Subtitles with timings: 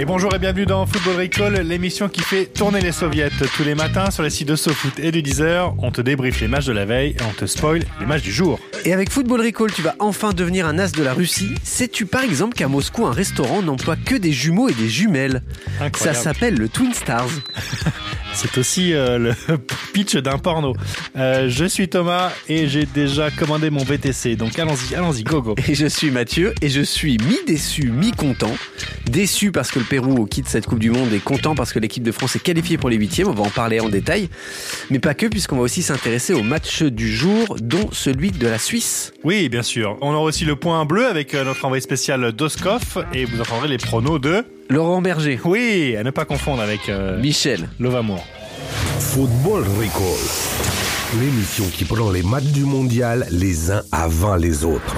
[0.00, 3.28] Et bonjour et bienvenue dans Football Recall, l'émission qui fait tourner les soviets.
[3.54, 6.48] Tous les matins sur les sites de SoFoot et de Deezer, on te débriefe les
[6.48, 8.58] matchs de la veille et on te spoil les matchs du jour.
[8.86, 11.50] Et avec Football Recall, tu vas enfin devenir un as de la Russie.
[11.64, 15.42] Sais-tu par exemple qu'à Moscou, un restaurant n'emploie que des jumeaux et des jumelles?
[15.94, 17.28] Ça s'appelle le Twin Stars.
[18.32, 19.34] C'est aussi euh, le
[19.92, 20.74] pitch d'un porno.
[21.16, 25.54] Euh, je suis Thomas et j'ai déjà commandé mon VTC, donc allons-y, allons-y, go go.
[25.68, 28.54] Et je suis Mathieu et je suis mi-déçu, mi-content.
[29.06, 32.04] Déçu parce que le Pérou quitte cette Coupe du Monde et content parce que l'équipe
[32.04, 33.26] de France est qualifiée pour les huitièmes.
[33.26, 34.28] On va en parler en détail.
[34.88, 38.58] Mais pas que, puisqu'on va aussi s'intéresser au match du jour, dont celui de la
[38.58, 39.12] Suisse.
[39.24, 39.98] Oui, bien sûr.
[40.00, 43.66] On aura aussi le point bleu avec euh, notre envoyé spécial Doskov et vous entendrez
[43.66, 44.44] les pronos de...
[44.68, 45.40] Laurent Berger.
[45.44, 47.68] Oui, à ne pas confondre avec euh, Michel.
[47.80, 48.24] Lovamour.
[49.00, 51.20] Football Recall.
[51.20, 54.94] L'émission qui prend les matchs du mondial les uns avant les autres.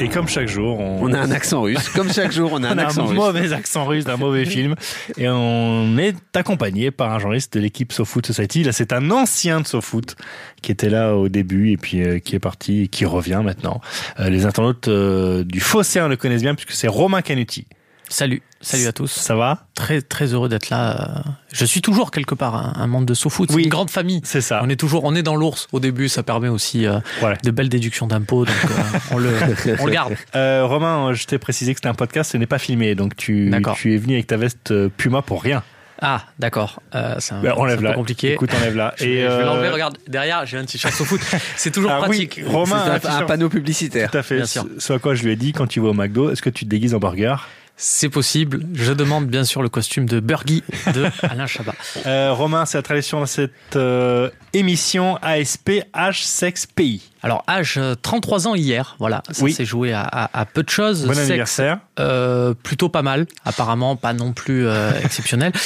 [0.00, 1.88] Et comme chaque jour, on, On a un accent russe.
[1.88, 3.16] Comme chaque jour, on a un On a accent un russe.
[3.16, 4.76] mauvais accent russe d'un mauvais film
[5.16, 8.62] et on est accompagné par un journaliste de l'équipe SoFoot Society.
[8.62, 10.14] Là, c'est un ancien de SoFoot
[10.62, 13.80] qui était là au début et puis euh, qui est parti et qui revient maintenant.
[14.20, 17.66] Euh, les internautes euh, du Phocéen le connaissent bien puisque c'est Romain Canuti.
[18.10, 19.10] Salut, salut à tous.
[19.12, 19.66] Ça va?
[19.74, 21.22] Très très heureux d'être là.
[21.52, 23.50] Je suis toujours quelque part un, un membre de SoFoot.
[23.50, 23.64] C'est Oui.
[23.64, 24.20] une grande famille.
[24.24, 24.60] C'est ça.
[24.64, 26.08] On est toujours, on est dans l'ours au début.
[26.08, 27.34] Ça permet aussi euh, Ouais.
[27.44, 28.46] de belles déductions d'impôts.
[28.46, 29.30] Donc euh, on le,
[29.78, 30.14] on le garde.
[30.34, 33.48] Euh, Romain, je t'ai précisé que c'était un podcast, ce n'est pas filmé, donc tu,
[33.52, 35.62] es venu avec ta veste Puma pour rien.
[36.00, 36.80] Ah, d'accord.
[36.94, 38.32] Euh, c'est un, Ben, peu compliqué.
[38.34, 38.94] Écoute, enlève là.
[38.98, 39.68] je vais, je vais l'enlever.
[39.68, 41.20] Regarde, derrière, j'ai un t-shirt SoFoot.
[41.56, 42.40] C'est toujours ah oui, pratique.
[42.46, 44.10] Romain, C'est un, un panneau publicitaire.
[44.10, 44.36] Tout à fait.
[44.36, 44.64] Bien sûr.
[44.90, 46.70] À quoi je lui ai dit quand tu vas au McDo, est-ce que tu te
[46.70, 47.34] déguises en burger?
[47.80, 48.66] C'est possible.
[48.74, 51.74] Je demande bien sûr le costume de Burgie de Alain Chabat.
[52.06, 57.08] Euh, Romain, c'est la tradition de cette euh, émission ASP H Sex Pays.
[57.22, 58.96] Alors âge euh, 33 ans hier.
[58.98, 59.52] Voilà, ça Oui.
[59.52, 61.04] s'est joué à, à- à peu de choses.
[61.06, 61.78] Bon Sexe, anniversaire.
[61.98, 65.52] Euh, plutôt pas mal, apparemment pas non plus euh, exceptionnel.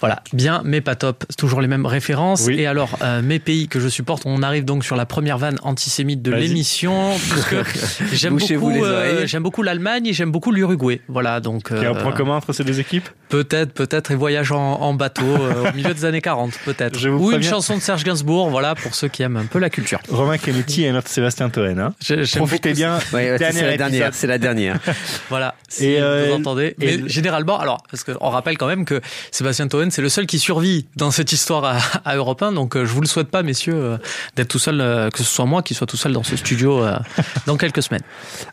[0.00, 1.24] Voilà, bien, mais pas top.
[1.30, 2.44] C'est toujours les mêmes références.
[2.46, 2.56] Oui.
[2.60, 5.58] Et alors, euh, mes pays que je supporte, on arrive donc sur la première vanne
[5.62, 7.56] antisémite de l'émission, puisque
[8.12, 11.00] j'aime beaucoup, les euh, j'aime beaucoup l'Allemagne et j'aime beaucoup l'Uruguay.
[11.08, 13.08] Voilà, donc Il y a un euh, point commun entre ces deux équipes?
[13.30, 17.06] peut-être, peut-être, et voyage en, en bateau euh, au milieu des années 40, peut-être.
[17.08, 20.00] Ou une chanson de Serge Gainsbourg, voilà, pour ceux qui aiment un peu la culture.
[20.10, 21.78] Romain Canuti et notre Sébastien Toen.
[21.78, 21.94] Hein.
[22.36, 22.98] Profitez bien.
[23.12, 24.10] Ouais, ouais, c'est la dernière.
[24.14, 24.78] C'est la dernière.
[25.28, 26.74] Voilà, si Et, euh, vous entendez.
[26.80, 29.00] et Mais le- généralement, alors, parce qu'on rappelle quand même que
[29.30, 32.52] Sébastien Toen, c'est le seul qui survit dans cette histoire à, à Europe 1.
[32.52, 33.96] Donc, euh, je vous le souhaite pas, messieurs, euh,
[34.36, 36.82] d'être tout seul, euh, que ce soit moi qui soit tout seul dans ce studio
[37.46, 38.02] dans quelques semaines.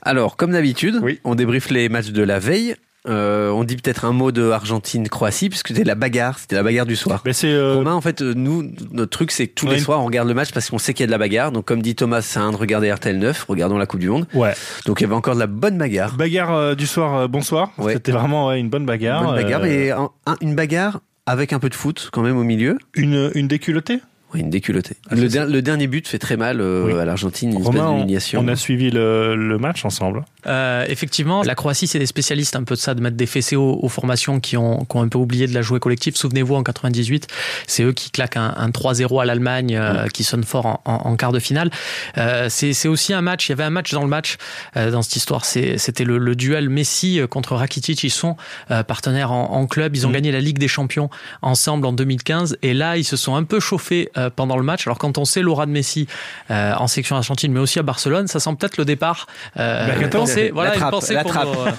[0.01, 1.19] Alors, comme d'habitude, Oui.
[1.23, 2.75] on débriefe les matchs de la veille.
[3.07, 6.85] Euh, on dit peut-être un mot de Argentine-Croatie, puisque c'était la bagarre, c'était la bagarre
[6.85, 7.21] du soir.
[7.23, 10.01] Ben, c'est euh, Romain, en fait, euh, nous, notre truc, c'est que tous les soirs,
[10.01, 11.51] on regarde le match parce qu'on sait qu'il y a de la bagarre.
[11.51, 14.25] Donc, comme dit Thomas, c'est un de regarder RTL 9, regardons la Coupe du Monde.
[14.33, 14.53] ouais.
[14.85, 16.15] Donc, il y avait encore de la bonne bagarre.
[16.15, 17.71] Bagarre euh, du soir, bonsoir.
[17.77, 17.93] Ouais.
[17.93, 19.23] C'était vraiment ouais, une bonne bagarre.
[19.23, 22.43] bonne bagarre, mais un- un- une bagarre avec un peu de foot quand même au
[22.43, 22.77] milieu.
[22.95, 23.99] une, une déculottée?
[24.33, 24.95] Oui, une déculottée.
[25.09, 26.99] Ah, le, der- le dernier but fait très mal euh, Oui.
[26.99, 28.41] à l'Argentine, une Romain, on, d'humiliation.
[28.43, 30.25] on a suivi le, le match ensemble.
[30.47, 33.55] Euh, effectivement, la Croatie, c'est des spécialistes un peu de ça, de mettre des fessées
[33.55, 36.17] aux, aux formations qui ont, qui ont un peu oublié de la jouer collective.
[36.17, 37.27] Souvenez-vous, en 98,
[37.67, 40.93] c'est eux qui claquent un, un 3-0 à l'Allemagne, euh, qui sonne fort en, en-
[41.11, 41.69] en quart de finale.
[42.17, 44.37] Euh, c'est c'est aussi un match, il y avait un match dans le match,
[44.75, 48.03] euh, dans cette histoire, c'est- c'était le, le duel Messi euh, contre Rakitic.
[48.03, 48.35] Ils sont
[48.71, 50.15] euh, partenaires en, en club, ils ont Mhm.
[50.15, 51.09] gagné la Ligue des Champions
[51.41, 54.87] ensemble en 2015, et là, ils se sont un peu chauffés euh, pendant le match.
[54.87, 56.07] Alors quand on sait l'aura de Messi
[56.51, 59.27] euh, en section argentine, mais aussi à Barcelone, ça sent peut-être le départ.
[59.57, 61.71] Euh, Mercato une pensée, voilà, une pensée pour nos, euh,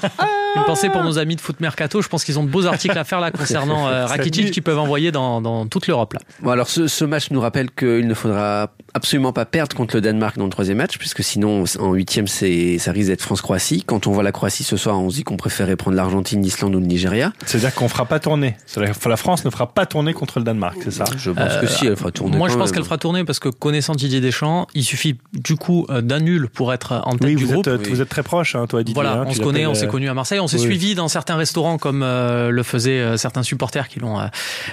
[0.56, 2.02] une pensée pour nos amis de Foot Mercato.
[2.02, 4.78] Je pense qu'ils ont de beaux articles à faire là concernant euh, Rakitic qu'ils peuvent
[4.78, 6.20] envoyer dans, dans toute l'Europe là.
[6.40, 10.00] Bon, alors ce, ce match nous rappelle qu'il ne faudra absolument pas perdre contre le
[10.00, 13.84] Danemark dans le troisième match, puisque sinon en huitième c'est ça risque d'être France-Croatie.
[13.84, 16.74] Quand on voit la Croatie ce soir, on se dit qu'on préférait prendre l'Argentine, l'Islande
[16.74, 17.32] ou le Nigeria.
[17.44, 18.56] C'est-à-dire qu'on fera pas tourner.
[18.76, 21.04] La France ne fera pas tourner contre le Danemark, c'est ça?
[21.16, 22.25] Je pense que si elle fera tourner.
[22.26, 25.86] Moi, je pense qu'elle fera tourner parce que connaissant Didier Deschamps, il suffit du coup
[25.90, 27.66] euh, d'un nul pour être en tête Oui, du vous groupe.
[27.68, 28.94] êtes, vous êtes très proche, hein, toi, Didier.
[28.94, 30.62] Voilà, hein, on se connaît, on s'est euh, connus à Marseille, on s'est Oui.
[30.64, 34.26] suivi dans certains restaurants comme euh, le faisaient euh, certains supporters qui l'ont euh,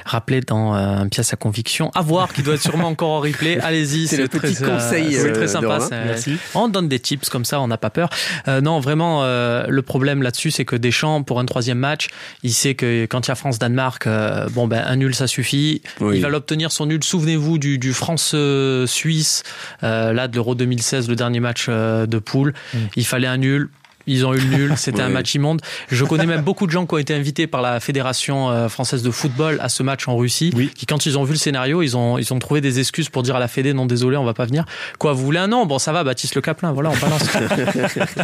[0.05, 1.91] rappelé dans euh, un pièce à conviction.
[1.95, 3.59] À voir, qui doit être sûrement encore en replay.
[3.63, 5.79] Allez-y, C'est le très, petit euh, conseil, c'est euh, très sympa.
[5.91, 6.37] Merci.
[6.55, 8.09] on donne des tips comme ça, on n'a pas peur.
[8.47, 12.07] Euh, non, vraiment, euh, le problème là-dessus, c'est que Deschamps, pour un troisième match,
[12.43, 15.81] il sait que quand il y a France-Danemark, euh, bon ben un nul ça suffit.
[15.99, 16.17] Oui.
[16.17, 17.03] Il va l'obtenir son nul.
[17.03, 19.43] Souvenez-vous du, du France-Suisse,
[19.83, 22.53] euh, là de l'Euro 2016, le dernier match euh, de poule.
[22.95, 23.69] Il fallait un nul.
[24.07, 25.61] Ils ont eu le nul, c'était un match immonde.
[25.89, 29.01] Je connais même beaucoup de gens qui ont été invités par la Fédération euh, française
[29.03, 30.69] de football à ce match en Russie, Oui.
[30.75, 33.23] qui quand ils ont vu le scénario, ils ont ils ont trouvé des excuses pour
[33.23, 34.65] dire à la Fédé non désolé, on va pas venir.
[34.99, 37.23] Quoi, vous voulez un nom Bon, ça va, Baptiste Le Caplin, voilà, on balance.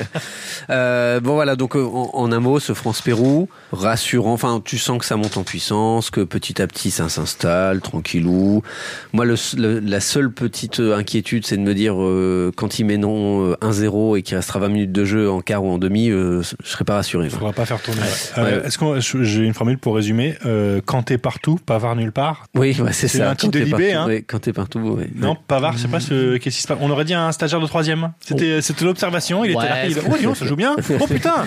[0.69, 4.99] Euh, bon voilà, donc euh, en, en un mot, ce France-Pérou, rassurant, enfin tu sens
[4.99, 8.61] que ça monte en puissance, que petit à petit ça s'installe, tranquillou.
[9.13, 13.51] Moi, le, le- la seule petite inquiétude, c'est de me dire, euh, quand ils mèneront
[13.51, 16.41] euh, 1-0 et qu'il restera 20 minutes de jeu en quart ou en demi, euh,
[16.41, 17.25] je serais pas rassuré.
[17.25, 18.01] Il faudra pas faire tourner.
[18.01, 18.07] Ouais.
[18.37, 18.67] Euh, Ouais.
[18.67, 22.45] Est-ce qu'on j'ai une formule pour résumer euh, Quand t'es partout, Pavard nulle part?
[22.55, 23.29] Oui, c'est C'est ça.
[23.31, 24.07] un titre de Libé, partout, hein.
[24.07, 24.99] ouais, quand t'es partout.
[25.15, 26.77] Non, Pavard, je sais pas ce qu'est-ce qui se passe.
[26.81, 28.11] On aurait dit un stagiaire de troisième.
[28.21, 29.45] C'était c'était l'observation.
[29.45, 29.85] Il était là.
[29.85, 30.75] Il oh donc, ça joue bien.
[30.99, 31.45] Oh putain.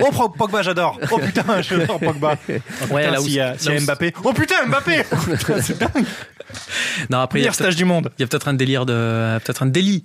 [0.00, 0.98] Oh Pogba, j'adore.
[1.10, 2.36] Oh putain, j'adore Pogba.
[2.48, 4.12] Oh, putain, s'il y a, Mbappé.
[4.24, 5.02] Oh putain, Mbappé.
[5.12, 5.16] Oh,
[5.60, 6.04] c'est dingue.
[7.10, 8.10] Non, après, il y a Meilleur stage du monde.
[8.18, 10.04] Il y a peut-être un délire de, peut-être un délit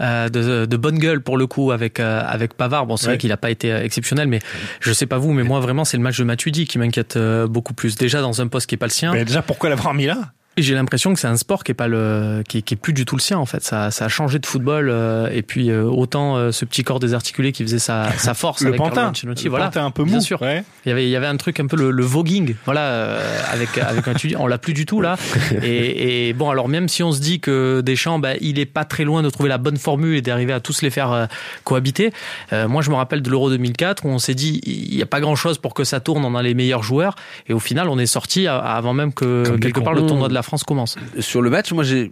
[0.00, 2.86] euh, de, de bonne gueule pour le coup avec euh, avec Pavard.
[2.86, 3.12] Bon, c'est Ouais.
[3.12, 4.40] vrai qu'il n'a pas été euh, exceptionnel, mais
[4.80, 7.46] je sais pas vous, mais moi vraiment c'est le match de Matuidi qui m'inquiète euh,
[7.46, 7.96] beaucoup plus.
[7.96, 10.32] Déjà dans un poste qui est pas le sien, Mais déjà, pourquoi l'avoir mis là?
[10.62, 12.92] J'ai l'impression que c'est un sport qui est pas le, qui est, qui est plus
[12.92, 13.62] du tout le sien en fait.
[13.62, 16.98] Ça, ça a changé de football euh, et puis euh, autant euh, ce petit corps
[16.98, 19.12] désarticulé qui faisait sa, sa force Le avec pantin.
[19.24, 19.66] Le voilà.
[19.66, 20.08] pantin un peu mou.
[20.10, 20.40] Bien sûr.
[20.40, 20.64] Ouais.
[20.84, 23.40] Il y avait, il y avait un truc un peu le, le voguing, voilà, euh,
[23.52, 24.14] avec avec un.
[24.38, 25.16] On l'a plus du tout là.
[25.62, 28.84] Et, et bon, alors même si on se dit que Deschamps, bah, il est pas
[28.84, 31.26] très loin de trouver la bonne formule et d'arriver à tous les faire euh,
[31.64, 32.12] cohabiter.
[32.52, 35.06] euh, moi, je me rappelle de l'Euro 2004 où on s'est dit il y a
[35.06, 36.24] pas grand chose pour que ça tourne.
[36.24, 37.14] On a les meilleurs joueurs
[37.48, 40.34] et au final, on est sorti avant même que Comme quelque part le tournoi de
[40.34, 40.96] la France commence.
[41.20, 42.08] Sur le match, moi je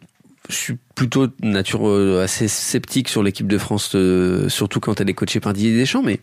[0.48, 5.10] suis plutôt de nature euh, assez sceptique sur l'équipe de France, euh, surtout quand elle
[5.10, 6.02] est coachée par Didier Deschamps.
[6.02, 6.20] Mais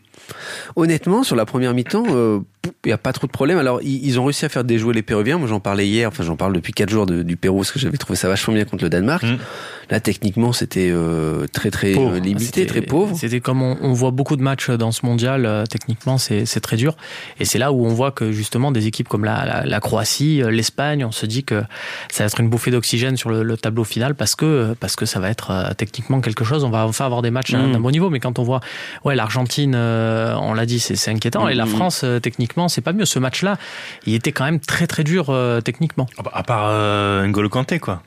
[0.75, 2.39] honnêtement, sur la première mi-temps, euh,
[2.85, 3.57] il n'y a pas trop de problème.
[3.57, 5.37] Alors, ils, ils ont réussi à faire déjouer les Péruviens.
[5.37, 6.07] Moi, j'en parlais hier.
[6.07, 8.53] Enfin, j'en parle depuis quatre jours de- du Pérou, parce que j'avais trouvé ça vachement
[8.53, 9.23] bien contre le Danemark.
[9.23, 9.37] Mm.
[9.89, 12.13] Là, techniquement, c'était euh, très très Pauvre.
[12.15, 13.17] euh, limité, très pauvre.
[13.17, 16.61] C'était comme on, on voit beaucoup de matchs dans ce mondial, euh, techniquement c'est c'est
[16.61, 16.95] très dur.
[17.41, 20.41] Et c'est là où on voit que justement des équipes comme la, la, la Croatie,
[20.41, 21.61] euh, l'Espagne, on se dit que
[22.09, 24.45] ça va être une bouffée d'oxygène sur le, le tableau final parce que
[24.79, 26.63] parce que ça va être euh, techniquement quelque chose.
[26.63, 27.71] On va enfin avoir des matchs d'un Mm.
[27.73, 28.09] d'un bon niveau.
[28.09, 28.59] Mais quand on voit
[29.05, 31.47] ouais l'Argentine, euh, on l'a dit, c'est inquiétant.
[31.47, 31.69] Et la Mm.
[31.69, 33.05] France, euh, techniquement, c'est pas mieux.
[33.05, 33.57] Ce match-là,
[34.05, 36.07] il était quand même très très dur techniquement.
[36.17, 36.71] Ah bah, À part
[37.27, 38.01] N'Golo Kanté, quoi.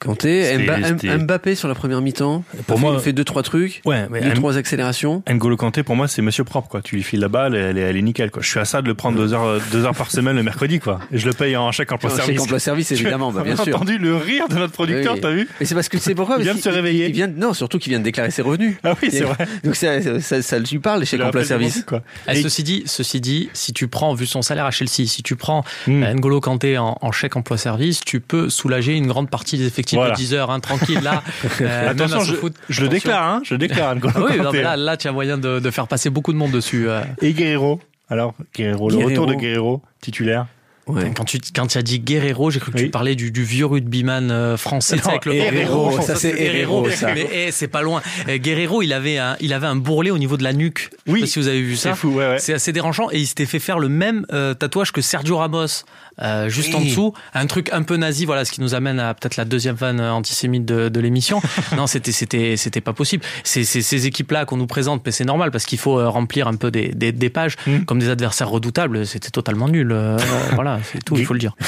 [0.00, 2.42] Kanté, Mba- Mbappé sur la première mi-temps.
[2.66, 5.22] Pour Fait- moi- fait deux trois trucs, Ouais, mais deux M- trois accélérations.
[5.30, 6.80] N'Golo Kanté, pour moi, c'est monsieur propre, quoi.
[6.80, 8.40] Tu lui files la balle, elle est, elle est nickel, quoi.
[8.42, 10.42] Je suis à ça de le prendre deux heures, euh, deux heures par semaine le
[10.42, 11.00] mercredi, quoi.
[11.12, 12.40] Et je le paye en chèque emploi service.
[12.40, 13.76] emploi service, évidemment, bah, bien sûr.
[13.76, 16.36] entendu le rire de notre producteur, Oui, t'as vu Mais c'est parce que c'est pourquoi
[16.38, 17.06] Il vient de se réveiller.
[17.08, 18.76] Il vient non, surtout qu'il vient de déclarer ses revenus.
[18.82, 19.36] Ah oui, c'est Il- vrai.
[19.64, 21.84] Donc ça, ça, ça lui parle, les chèques emploi service.
[21.86, 22.02] quoi.
[22.32, 25.22] Et Et- ceci dit, ceci dit, si tu prends, vu son salaire à Chelsea, si
[25.22, 26.02] tu prends Hmm.
[26.04, 29.66] euh, N'Golo Kanté en, en chèque emploi service, tu peux soulager une grande partie des
[29.66, 30.12] effectifs Voilà.
[30.12, 31.22] de 10 heures, hein, tranquille là.
[31.60, 32.24] euh, Attention, à
[32.68, 33.42] je, le déclare, hein.
[33.44, 34.56] Je le déclare, N'Golo Ah oui, non, Kanté.
[34.58, 36.88] mais là, là, tu as moyen de, de faire passer beaucoup de monde dessus.
[36.88, 37.02] euh.
[37.22, 37.80] Et Guerrero.
[38.08, 39.10] Alors, Guerrero, le Guerrero.
[39.10, 40.46] retour de Guerrero, titulaire.
[40.86, 41.12] Ouais.
[41.14, 42.84] Quand tu quand tu as dit Guerrero, j'ai cru que Oui.
[42.84, 46.90] tu parlais du, du vieux rugbyman euh, français Non, avec le Herrero, ça, c'est Herrero,
[46.90, 47.14] ça.
[47.14, 48.02] Mais eh, c'est pas loin.
[48.28, 50.90] Euh, Guerrero, il avait un il avait un bourrelet au niveau de la nuque.
[51.06, 51.20] Je Oui.
[51.20, 51.90] sais pas si vous avez vu ça.
[51.90, 52.38] C'est fou, ouais, ouais.
[52.40, 55.84] C'est assez dérangeant et il s'était fait faire le même euh, tatouage que Sergio Ramos
[56.22, 59.14] euh, juste en dessous, un truc un peu nazi, voilà, ce qui nous amène à
[59.14, 61.40] peut-être la deuxième vanne antisémite de, de l'émission.
[61.76, 63.24] non, c'était c'était c'était pas possible.
[63.44, 66.08] C'est c'est ces équipes là qu'on nous présente, mais c'est normal parce qu'il faut euh,
[66.08, 67.80] remplir un peu des des, des pages Mm.
[67.84, 69.06] comme des adversaires redoutables.
[69.06, 69.90] C'était totalement nul.
[69.92, 70.16] euh,
[70.54, 71.54] voilà, c'est tout, il faut le dire.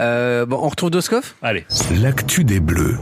[0.00, 1.34] Euh, bon, on retrouve Doskov?
[1.42, 1.64] Allez.
[2.00, 2.96] L'actu des Bleus.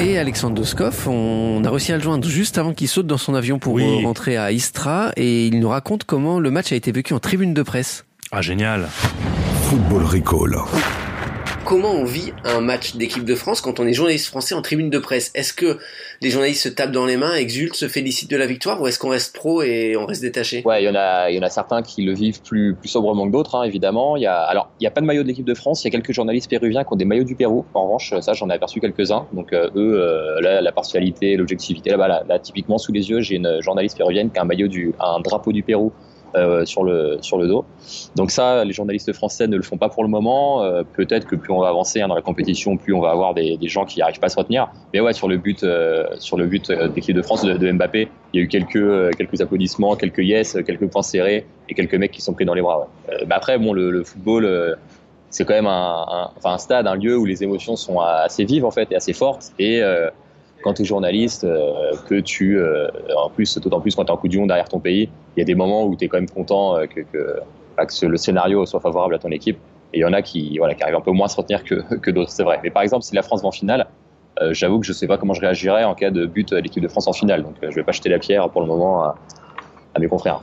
[0.00, 1.08] et Alexandre Doskov.
[1.08, 3.84] On a réussi à le joindre juste avant qu'il saute dans son avion pour Oui.
[3.84, 7.18] euh, rentrer à Istra et il nous raconte comment le match a été vécu en
[7.20, 8.03] tribune de presse.
[8.36, 8.88] Ah, génial.
[9.62, 10.56] Football Recall.
[11.64, 14.90] Comment on vit un match d'équipe de France quand on est journaliste français en tribune
[14.90, 15.30] de presse?
[15.36, 15.78] Est-ce que
[16.20, 18.98] les journalistes se tapent dans les mains, exultent, se félicitent de la victoire ou est-ce
[18.98, 20.64] qu'on reste pro et on reste détaché?
[20.64, 22.88] Ouais, il y en a, il y en a certains qui le vivent plus, plus
[22.88, 24.16] sobrement que d'autres, hein, évidemment.
[24.16, 25.84] Il y a, alors, il n'y a pas de maillot de l'équipe de France.
[25.84, 27.64] Il y a quelques journalistes péruviens qui ont des maillots du Pérou.
[27.72, 29.28] En revanche, ça, j'en ai aperçu quelques-uns.
[29.32, 33.20] Donc, euh, eux, euh, là, la partialité, l'objectivité, là-bas, là, là, typiquement, sous les yeux,
[33.20, 35.92] j'ai une journaliste péruvienne qui a un maillot du, un drapeau du Pérou
[36.36, 37.64] euh, sur le sur le dos.
[38.16, 40.62] Donc ça, les journalistes français ne le font pas pour le moment.
[40.62, 43.34] Euh, Peut-être que plus on va avancer hein, dans la compétition, plus on va avoir
[43.34, 44.68] des, des gens qui n'arrivent pas à se retenir.
[44.92, 48.08] Mais ouais, sur le but euh, sur le but euh, d'équipe de France de, Mbappé,
[48.32, 52.12] il y a eu quelques quelques applaudissements, quelques yes, quelques points serrés et quelques mecs
[52.12, 52.88] qui sont pris dans les bras.
[53.08, 53.26] Ouais.
[53.30, 54.76] Après, bon, le, football.
[55.30, 58.70] c'est quand même un, un- stade, un lieu où les émotions sont assez vives en
[58.70, 59.52] fait et assez fortes.
[59.58, 59.82] Et
[60.64, 64.12] quand tu es journaliste, euh, que tu, euh, en plus, d'autant plus quand tu es
[64.12, 66.08] en coup du monde derrière ton pays, il y a des moments où tu es
[66.08, 67.36] quand même content euh, que, que,
[67.76, 69.58] bah, le scénario soit favorable à ton équipe.
[69.92, 71.62] Et il y en a qui, voilà, qui arrivent un peu moins à se retenir
[71.64, 72.60] que, que d'autres, c'est vrai.
[72.64, 73.86] Mais par exemple, si la France va en finale,
[74.50, 76.88] j'avoue que je sais pas comment je réagirais en cas de but à l'équipe de
[76.88, 77.44] France en finale.
[77.44, 79.14] Donc je vais pas jeter la pierre pour le moment à
[80.00, 80.42] mes confrères.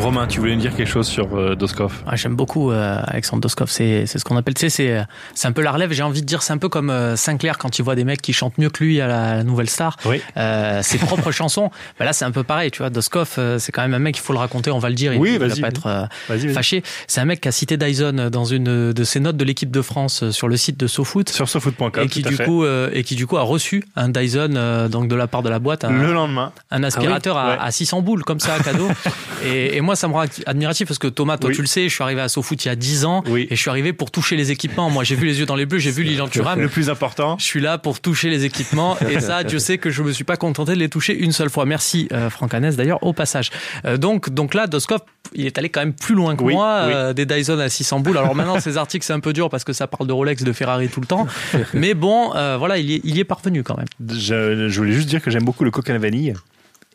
[0.00, 3.42] Romain, tu voulais me dire quelque chose sur euh, Doskov Ah, J'aime beaucoup euh, Alexandre
[3.42, 3.68] Doskov.
[3.70, 5.04] C'est c'est ce qu'on appelle, tu sais, c'est
[5.34, 5.92] c'est un peu la relève.
[5.92, 8.22] J'ai envie de dire, c'est un peu comme euh, Sinclair quand il voit des mecs
[8.22, 9.96] qui chantent mieux que lui à la, Nouvelle Star.
[10.06, 10.20] Oui.
[10.36, 11.70] Euh, ses propres chansons.
[11.98, 12.90] Ben là, c'est un peu pareil, tu vois.
[12.90, 14.16] Doskov, euh, c'est quand même un mec.
[14.16, 14.70] Il faut le raconter.
[14.70, 15.12] On va le dire.
[15.18, 15.60] Oui, il va vas-y.
[15.60, 16.54] pas être euh, Vas-y, vas-y.
[16.54, 16.82] fâché.
[17.06, 19.82] C'est un mec qui a cité Dyson dans une de ses notes de l'équipe de
[19.82, 21.28] France euh, sur le site de SoFoot.
[21.28, 22.44] Sur sofoot.com, Et qui tout du fait.
[22.44, 25.42] coup euh, et qui du coup a reçu un Dyson euh, donc de la part
[25.42, 26.52] de la boîte un, le lendemain.
[26.70, 27.68] un aspirateur Ah oui, à, ouais.
[27.68, 28.88] à 600 boules comme ça cadeau
[29.44, 31.56] et, et moi ça me rend admiratif parce que Thomas toi Oui.
[31.56, 33.46] tu le sais je suis arrivé à SoFoot il y a 10 ans Oui.
[33.50, 35.66] et je suis arrivé pour toucher les équipements moi j'ai vu les yeux dans les
[35.66, 37.36] bleus j'ai vu Lilian Thuram Le plus important.
[37.38, 40.24] je suis là pour toucher les équipements et ça Dieu sait que je me suis
[40.24, 43.50] pas contenté de les toucher une seule fois merci euh, Franck Hanès d'ailleurs au passage
[43.84, 45.00] Euh, donc donc là Doskov
[45.34, 46.92] il est allé quand même plus loin que Oui, moi oui.
[46.94, 49.64] euh, des Dyson à 600 boules alors maintenant ces articles c'est un peu dur parce
[49.64, 51.26] que ça parle de Rolex de Ferrari tout le temps
[51.74, 54.78] mais bon euh, voilà il y, est, il y est parvenu quand même Je, je
[54.80, 56.34] voulais juste dire que j'aime beaucoup le coca vanille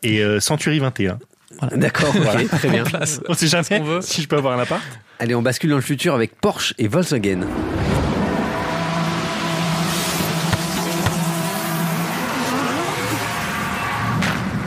[0.04, 1.18] et euh, Century 21.
[1.74, 2.84] D'accord, ok, très bien.
[3.30, 4.02] On sait jamais qu'on veut.
[4.02, 4.82] si je peux avoir un appart.
[5.20, 7.42] Allez, on bascule dans le futur avec Porsche et Volkswagen.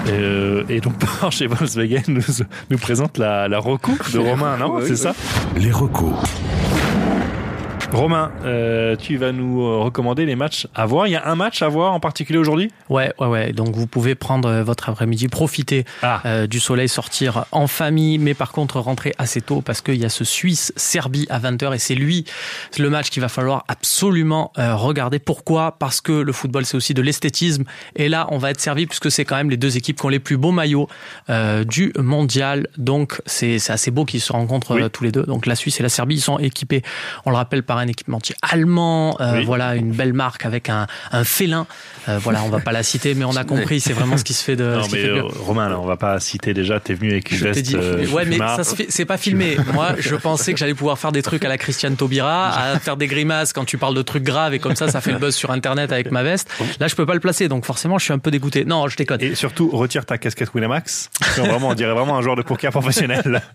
[0.09, 2.23] Euh, et donc Porsche et Volkswagen nous,
[2.71, 4.77] nous présentent la, la recoupe de Romain, non?
[4.77, 4.97] Oui, C'est oui.
[4.97, 5.15] ça?
[5.57, 6.15] Les recos.
[7.93, 11.07] Romain, euh, tu vas nous euh, recommander les matchs à voir.
[11.07, 12.71] Il y a un match à voir en particulier aujourd'hui?
[12.91, 13.53] Ouais, ouais, ouais.
[13.53, 16.21] Donc vous pouvez prendre euh, votre après-midi, profiter Ah.
[16.27, 20.05] euh, du soleil, sortir en famille, mais par contre rentrer assez tôt parce qu'il y
[20.05, 22.25] a ce Suisse-Serbie à 20h et c'est lui
[22.79, 25.19] le match qu'il va falloir absolument euh, regarder.
[25.19, 25.77] Pourquoi?
[25.79, 27.65] Parce que le football c'est aussi de l'esthétisme
[27.97, 30.11] et là on va être servi puisque c'est quand même les deux équipes qui ont
[30.11, 30.89] les plus beaux maillots
[31.67, 32.69] du mondial.
[32.77, 34.91] Donc c'est assez beau qu'ils se rencontrent Oui.
[34.93, 35.23] tous les deux.
[35.25, 36.83] Donc la Suisse et la Serbie ils sont équipés,
[37.25, 39.17] on le rappelle, par un équipementier allemand.
[39.21, 39.45] Euh, Oui.
[39.45, 41.67] Voilà une belle marque avec un, un félin.
[42.09, 43.81] Euh, voilà, on va pas la citer, mais on a compris.
[43.81, 44.65] C'est vraiment ce qui se fait de.
[44.77, 45.23] Non mais fait euh.
[45.23, 47.77] Romain, là, on va pas citer déjà, t'es venu avec une Je veste dit.
[47.77, 49.57] ouais, mais ça c'est pas filmé.
[49.73, 52.97] Moi, je pensais que j'allais pouvoir faire des trucs à la Christiane Taubira, à faire
[52.97, 55.35] des grimaces quand tu parles de trucs graves et comme ça, ça fait le buzz
[55.35, 56.51] sur Internet avec ma veste.
[56.81, 58.65] Là, je peux pas le placer, donc forcément, je suis un peu dégoûté.
[58.65, 59.23] Non, je déconne.
[59.23, 61.11] Et surtout, retire ta casquette Winamax.
[61.37, 63.43] Vraiment, on dirait vraiment un joueur de poker professionnel.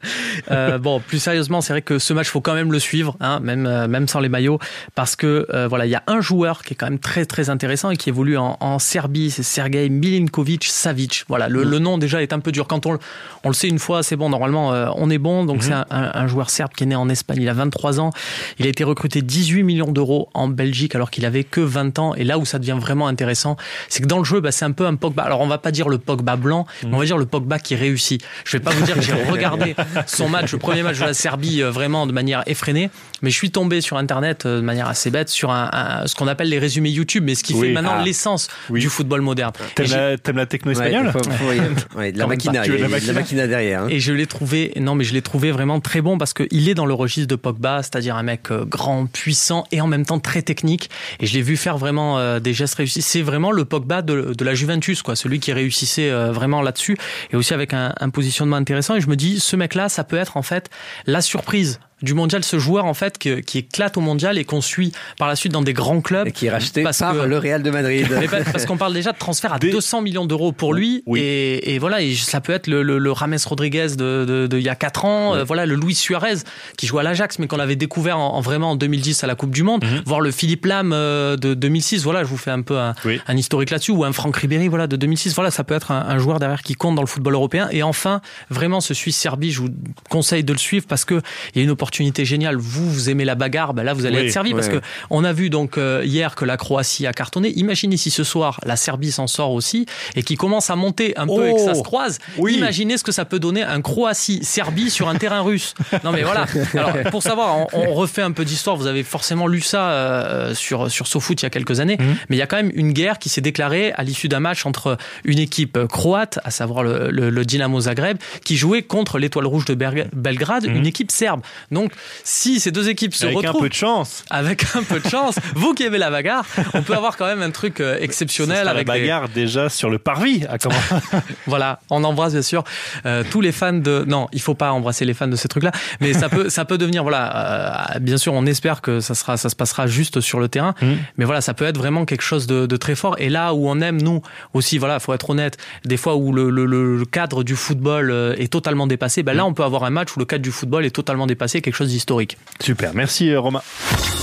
[0.51, 3.39] Euh, bon, plus sérieusement, c'est vrai que ce match, faut quand même le suivre, hein,
[3.39, 4.60] même même sans les maillots,
[4.96, 7.50] parce que euh, voilà, il y a un joueur qui est quand même très très
[7.50, 11.25] intéressant et qui évolue en, en Serbie, c'est Sergei Milinkovic Savic.
[11.27, 12.67] Voilà, le, le nom déjà est un peu dur.
[12.67, 13.00] Quand on, le-
[13.43, 14.29] on le sait une fois, c'est bon.
[14.29, 15.46] Normalement, euh, on est bon.
[15.46, 17.39] Donc c'est un, un- un joueur serbe qui est né en Espagne.
[17.41, 18.12] Il a 23 ans.
[18.60, 22.13] Il a été recruté 18 millions d'euros en Belgique alors qu'il avait que 20 ans.
[22.15, 23.58] Et là où ça devient vraiment intéressant,
[23.89, 25.24] c'est que dans le jeu, bah, c'est un peu un Pogba.
[25.24, 27.75] Alors on va pas dire le Pogba blanc, mais on va dire le Pogba qui
[27.75, 28.24] réussit.
[28.46, 31.13] Je vais pas vous dire que j'ai regardé son match, le premier match de la
[31.13, 32.89] Serbie, euh, vraiment de manière effrénée,
[33.22, 36.15] mais je suis tombé sur Internet euh, de manière assez bête sur un, un- ce
[36.15, 37.67] qu'on appelle les résumés YouTube, mais ce qui Oui.
[37.67, 38.03] fait maintenant Ah.
[38.03, 38.79] l'essence Oui.
[38.79, 39.53] du football moderne.
[39.75, 41.62] T'aimes la, la techno espagnole ouais,
[41.98, 43.83] ouais, de la machina, la la machina derrière.
[43.83, 43.88] hein.
[43.89, 46.74] Et je l'ai trouvé, non mais je l'ai trouvé vraiment très bon parce qu'il est
[46.75, 50.19] dans le registre de Pogba, c'est-à-dire un mec euh, grand, puissant et en même temps
[50.19, 50.89] très technique.
[51.19, 53.01] Et je l'ai vu faire vraiment euh, des gestes réussis.
[53.01, 56.98] C'est vraiment le Pogba de, de la Juventus, quoi, celui qui réussissait euh, vraiment là-dessus
[57.31, 58.95] et aussi avec un, un positionnement intéressant.
[58.95, 60.69] Et je me dis, ce mec-là, ça peut être en fait
[61.05, 64.62] la surprise du mondial, ce joueur en fait qui, qui éclate au mondial et qu'on
[64.62, 66.27] suit par la suite dans des grands clubs.
[66.27, 68.07] Et qui est racheté Parce par que- le Real de Madrid.
[68.19, 71.01] Mais pas- parce qu'on parle déjà de transfert à Des- 200 millions d'euros pour lui
[71.07, 71.19] Oui.
[71.22, 74.57] et, et voilà et ça peut être le, le, le Rames Rodriguez de, de, de
[74.60, 76.36] il y a 4 ans euh, voilà le Luis Suarez
[76.77, 79.36] qui joue à l'Ajax mais qu'on avait découvert en, en vraiment en 2010 à la
[79.36, 80.03] Coupe du Monde Mhm.
[80.05, 83.19] voir le Philippe Lam euh, de 2006 voilà je vous fais un peu un, Oui.
[83.27, 86.01] un historique là-dessus ou un Franck Ribéry voilà de 2006 voilà ça peut être un,
[86.07, 88.19] un joueur derrière qui compte dans le football européen et enfin
[88.50, 89.69] vraiment ce Suisse Serbie je vous
[90.10, 91.22] conseille de le suivre parce que
[91.55, 94.08] il y a une opportunité opportunité géniale, vous, vous aimez la bagarre, ben là, vous
[94.08, 94.82] allez Oui, être servi parce que
[95.12, 97.50] on a vu donc euh, hier que la Croatie a cartonné.
[97.56, 99.86] Imaginez si ce soir la Serbie s'en sort aussi
[100.16, 102.18] et qui commence à monter un peu Oh, et que ça se croise.
[102.40, 102.56] oui.
[102.58, 105.74] Imaginez ce que ça peut donner un Croatie-Serbie sur un terrain russe.
[106.04, 106.46] Non mais voilà.
[106.74, 108.76] Alors pour savoir, on, on refait un peu d'histoire.
[108.76, 111.98] Vous avez forcément lu ça euh, sur sur SoFoot il y a quelques années.
[112.00, 112.16] Mhm.
[112.30, 114.66] Mais il y a quand même une guerre qui s'est déclarée à l'issue d'un match
[114.66, 119.46] entre une équipe croate, à savoir le, le, le Dynamo Zagreb, qui jouait contre l'Étoile
[119.46, 120.76] Rouge de Belgrade, Mhm.
[120.78, 121.42] une équipe serbe.
[121.72, 121.83] Donc
[122.24, 124.24] si ces deux équipes se Avec un retrouvent peu de chance.
[124.30, 127.42] avec un peu de chance, vous qui aimez la bagarre, on peut avoir quand même
[127.42, 130.46] un truc euh, Ce exceptionnel avec la des- bagarre déjà sur le parvis.
[130.50, 130.75] À comment
[131.48, 132.63] voilà, on embrasse bien sûr
[133.06, 134.04] euh, tous les fans de.
[134.08, 136.78] Non, il faut pas embrasser les fans de ces trucs-là, mais ça peut, ça peut
[136.78, 137.96] devenir voilà.
[137.96, 140.75] euh, bien sûr, on espère que ça sera, ça se passera juste sur le terrain,
[140.82, 140.98] Mhm.
[141.18, 143.16] mais voilà, ça peut être vraiment quelque chose de, de très fort.
[143.20, 144.22] Et là où on aime nous
[144.54, 148.52] aussi, voilà, faut être honnête, des fois où le, le, le cadre du football est
[148.52, 150.92] totalement dépassé, ben là on peut avoir un match où le cadre du football est
[150.96, 152.38] totalement dépassé, quelque chose d'historique.
[152.60, 153.62] Super, merci euh, Romain.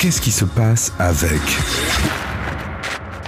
[0.00, 1.40] Qu'est-ce qui se passe avec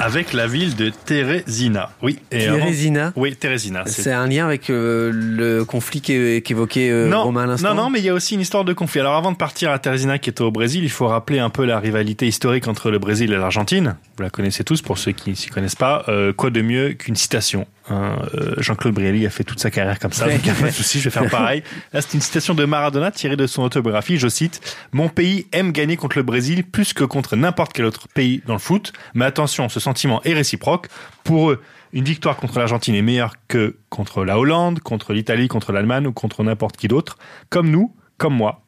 [0.04, 1.90] Avec la ville de Teresina.
[2.02, 2.18] Oui.
[2.32, 3.84] Et avant- Thérésina, Oui, Teresina.
[3.86, 7.84] c'est- un lien avec euh, le conflit qu'é- qu'évoquait euh, non, Romain à l'instant non,
[7.84, 8.98] non, mais il y a aussi une histoire de conflit.
[8.98, 11.64] Alors avant de partir à Teresina qui est au Brésil, il faut rappeler un peu
[11.64, 13.94] la rivalité historique entre le Brésil et l'Argentine.
[14.16, 16.04] Vous la connaissez tous pour ceux qui ne s'y connaissent pas.
[16.08, 19.98] Euh, quoi de mieux qu'une citation hein, euh, Jean-Claude Brialy a fait toute sa carrière
[20.00, 21.62] comme ça, donc il n'y a pas de souci, je vais faire pareil.
[21.92, 24.60] Là, c'est une citation de Maradona tirée de son autobiographie, je cite
[24.92, 28.52] «Mon pays aime gagner contre le Brésil plus que contre n'importe quel autre pays dans
[28.54, 30.88] le foot, mais attention, ce sentiment est réciproque.
[31.24, 31.60] Pour eux,
[31.92, 36.12] une victoire contre l'Argentine est meilleure que contre la Hollande, contre l'Italie, contre l'Allemagne ou
[36.12, 37.18] contre n'importe qui d'autre.
[37.50, 38.62] Comme nous, comme moi,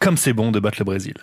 [0.00, 1.14] comme c'est bon de battre le Brésil.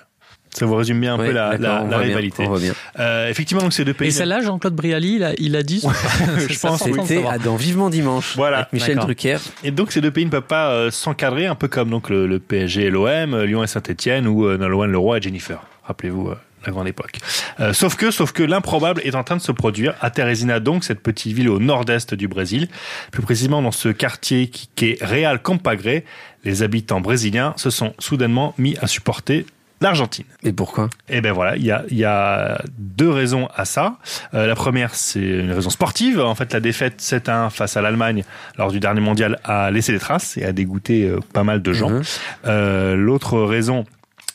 [0.52, 2.44] Ça vous résume bien un peu la, d'accord, la- on la voit bien, rivalité.
[2.46, 2.74] on voit bien.
[2.98, 4.08] Euh, effectivement, donc ces deux pays.
[4.08, 5.82] Et celle-là, Jean-Claude Brialy, il a, il a dit.
[6.38, 6.94] je pense, oui.
[7.06, 8.98] C'était dans Vivement Dimanche Voilà, avec Michel.
[9.00, 9.36] Drucker.
[9.66, 12.26] Et donc ces deux pays ne peuvent pas euh, s'encadrer, un peu comme donc le,
[12.26, 15.60] le PSG et l'OM, euh, Lyon et Saint-Etienne, ou euh, Nolwenn Leroy et Jennifer.
[15.84, 17.20] Rappelez-vous euh, la grande époque.
[17.60, 20.84] Euh, sauf que, sauf que l'improbable est en train de se produire à Teresina, donc
[20.84, 22.68] cette petite ville au nord-est du Brésil,
[23.12, 26.06] plus précisément dans ce quartier qui, qui est Real Compagré.
[26.44, 29.46] Les habitants brésiliens se sont soudainement mis à supporter
[29.82, 30.26] l'Argentine.
[30.44, 30.90] Et pourquoi?
[31.10, 33.98] Eh ben voilà, il y a, il y a deux raisons à ça.
[34.34, 36.20] Euh, la première, c'est une raison sportive.
[36.22, 38.24] En fait, la défaite 7-1 face à l'Allemagne
[38.58, 41.74] lors du dernier mondial a laissé des traces et a dégoûté euh, pas mal de
[41.74, 41.90] gens.
[41.90, 42.02] Mhm.
[42.46, 43.86] Euh, L'autre raison,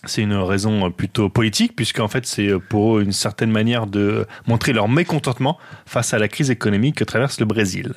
[0.05, 4.73] c'est une raison plutôt politique, puisqu'en fait, c'est pour eux une certaine manière de montrer
[4.73, 7.93] leur mécontentement face à la crise économique que traverse le Brésil.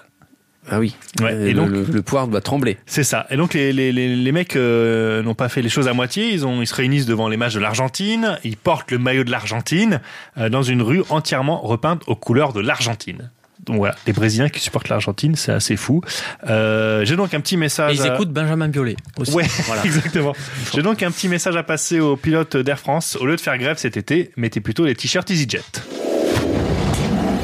[0.71, 0.95] Ah oui.
[1.19, 2.77] Ouais, Euh, et le, donc- le, le pouvoir doit trembler.
[2.85, 3.27] C'est ça.
[3.29, 6.31] Et donc les, les, les, les mecs euh, n'ont pas fait les choses à moitié.
[6.33, 8.37] Ils, ont, ils se réunissent devant les matchs de l'Argentine.
[8.45, 9.99] Ils portent le maillot de l'Argentine
[10.37, 13.29] euh, dans une rue entièrement repeinte aux couleurs de l'Argentine.
[13.65, 16.01] Donc voilà, les Brésiliens qui supportent l'Argentine, c'est assez fou.
[16.49, 17.95] Euh, J'ai donc un petit Et message.
[17.95, 19.31] ils à- écoutent Benjamin Biolay aussi.
[19.33, 19.81] Ouais, Voilà.
[19.85, 20.33] exactement.
[20.73, 23.17] J'ai donc un petit message à passer aux pilotes d'Air France.
[23.19, 25.61] Au lieu de faire grève cet été, mettez plutôt les t-shirts EasyJet.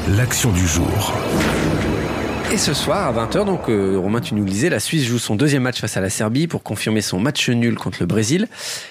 [0.08, 1.14] l'action du jour
[2.52, 5.20] Et ce soir, à 20h, donc, euh, Romain, tu nous le disais, la Suisse joue
[5.20, 8.48] son deuxième match face à la Serbie pour confirmer son match nul contre le Brésil.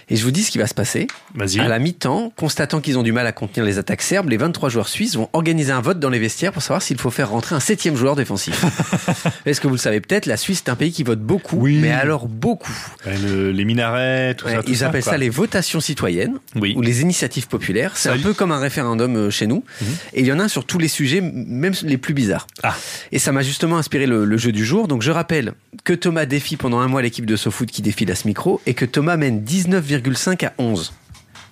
[0.09, 1.07] Et je vous dis ce qui va se passer.
[1.35, 1.59] Vas-y.
[1.59, 4.69] À la mi-temps, constatant qu'ils ont du mal à contenir les attaques serbes, les 23
[4.69, 7.53] joueurs suisses vont organiser un vote dans les vestiaires pour savoir s'il faut faire rentrer
[7.53, 8.63] un septième joueur défensif.
[9.45, 11.79] Est-ce que vous le savez peut-être, la Suisse est un pays qui vote beaucoup, Oui.
[11.81, 12.71] mais alors beaucoup.
[13.05, 14.63] Le- les minarets, tout Ouais, ça.
[14.63, 15.11] tout ils appellent quoi.
[15.11, 16.75] ça les votations citoyennes Oui.
[16.77, 17.91] ou les initiatives populaires.
[17.97, 19.65] C'est un peu comme un référendum euh, chez nous.
[20.13, 22.47] Et il y en a un sur tous les sujets, même les plus bizarres.
[22.63, 22.73] Ah.
[23.11, 24.87] Et ça m'a justement inspiré le, le jeu du jour.
[24.87, 28.15] Donc je rappelle que Thomas défie pendant un mois l'équipe de SoFoot qui défile à
[28.15, 30.93] ce micro et que Thomas mène 19,5 à 11.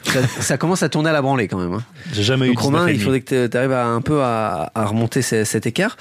[0.03, 1.73] Ça, ça commence à tourner à la branlée quand même.
[1.73, 1.83] hein.
[2.13, 2.93] J'ai jamais eu Donc Romain, 19,5.
[2.93, 5.97] il faudrait que tu arrives à, un peu à, à remonter ce- cet écart.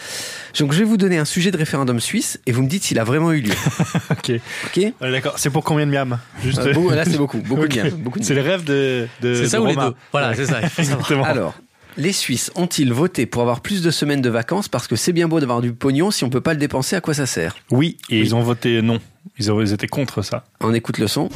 [0.61, 3.01] Donc je vais vous donner un sujet de référendum suisse et vous me dites s'il
[3.01, 3.53] a vraiment eu lieu.
[4.11, 4.33] Ok.
[4.67, 5.35] Ok Ouais, D'accord.
[5.39, 6.59] C'est pour combien de miam Juste?
[6.59, 7.75] Euh, bon, Là c'est beaucoup, beaucoup Ok.
[7.75, 9.09] de de C'est le rêve de.
[9.23, 9.89] de C'est ça de ou les Romain.
[9.89, 9.95] deux?
[10.13, 10.61] Voilà, c'est ça.
[10.79, 11.25] Exactement.
[11.25, 11.55] Alors,
[11.99, 15.29] les Suisses ont-ils voté pour avoir plus de semaines de vacances parce que c'est bien
[15.29, 17.57] beau d'avoir du pognon si on peut pas le dépenser, à quoi ça sert?
[17.71, 19.01] Oui, et ils ont voté non.
[19.39, 20.45] Ils, ont, étaient contre ça.
[20.61, 21.29] On écoute le son.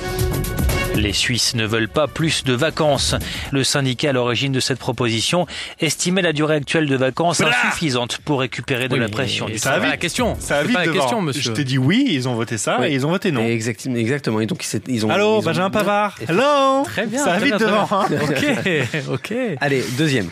[0.97, 3.15] Les Suisses ne veulent pas plus de vacances.
[3.53, 5.47] Le syndicat à l'origine de cette proposition
[5.79, 7.57] estimait la durée actuelle de vacances Voilà.
[7.65, 10.01] insuffisante pour récupérer de Oui, la pression du Ça pas la vite.
[10.01, 10.37] question.
[10.41, 11.43] Ça pas la question, monsieur.
[11.43, 12.89] Je t'ai dit oui, ils ont voté ça Oui.
[12.89, 13.43] et ils ont voté non.
[13.45, 14.41] Et exact- exactement.
[14.41, 15.11] Et donc ils, ont.
[15.11, 16.17] Allô, Benjamin Pavard.
[16.29, 16.83] Hello.
[16.85, 17.25] Très bien.
[17.25, 17.89] Ça va vite devant.
[17.93, 18.07] hein.
[18.21, 19.35] Ok, ok.
[19.61, 20.29] Allez, deuxième.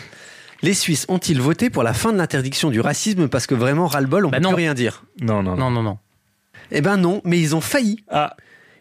[0.63, 4.27] Les Suisses ont-ils voté pour la fin de l'interdiction du racisme parce que vraiment ras-le-bol,
[4.27, 4.51] on Bah peut non.
[4.51, 5.05] plus rien dire?
[5.21, 5.71] Non, non, non.
[5.71, 5.99] Non, non.
[6.73, 8.05] Eh ben non, mais ils ont failli.
[8.11, 8.37] Ah,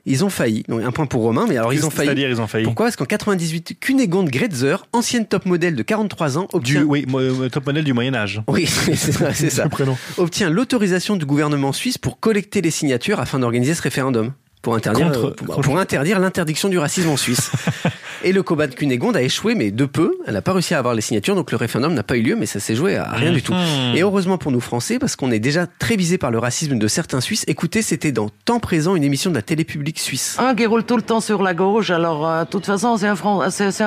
[0.06, 0.64] Ils ont failli.
[0.68, 2.08] Donc un point pour Romain, mais alors ils ont failli.
[2.08, 2.64] C'est-à-dire, ils ont failli?
[2.66, 2.86] Pourquoi?
[2.88, 6.84] Parce qu'en 98, Cunégonde Gretzer, ancienne top modèle de 43 ans, Du, obtient.
[6.84, 8.42] oui, euh, top modèle du Moyen-Âge.
[8.48, 9.34] Oui, c'est ça.
[9.34, 9.66] c'est ça.
[9.66, 9.98] Le prénom.
[10.18, 14.34] obtient l'autorisation du gouvernement suisse pour collecter les signatures afin d'organiser ce référendum.
[14.62, 17.52] Pour interdire, Contre- euh, pour, pour interdire l'interdiction du racisme en Suisse.
[18.24, 20.16] et le combat de Cunégonde a échoué, mais de peu.
[20.26, 22.36] Elle n'a pas réussi à avoir les signatures, donc le référendum n'a pas eu lieu,
[22.36, 23.54] mais ça s'est joué à rien du tout.
[23.96, 26.88] Et heureusement pour nous Français, parce qu'on est déjà très visé par le racisme de
[26.88, 27.46] certains Suisses.
[27.48, 30.36] Écoutez, c'était dans Temps présent, une émission de la télé publique suisse.
[30.40, 33.08] Un qui roule tout le temps sur la gauche, alors euh, de toute façon, c'est
[33.08, 33.42] un, Fran-